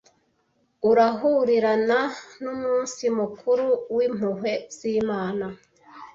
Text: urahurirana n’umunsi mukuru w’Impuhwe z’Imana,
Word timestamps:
urahurirana 0.89 1.99
n’umunsi 2.43 3.03
mukuru 3.17 3.65
w’Impuhwe 3.95 4.51
z’Imana, 4.77 5.45